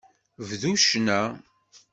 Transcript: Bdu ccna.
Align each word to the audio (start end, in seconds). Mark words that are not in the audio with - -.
Bdu 0.47 0.71
ccna. 0.81 1.19